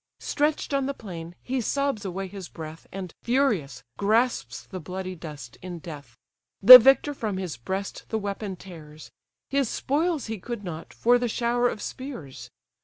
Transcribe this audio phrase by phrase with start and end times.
[0.19, 5.59] Stretch'd on the plain, he sobs away his breath, And, furious, grasps the bloody dust
[5.61, 6.17] in death.
[6.59, 9.11] The victor from his breast the weapon tears;
[9.51, 12.49] His spoils he could not, for the shower of spears.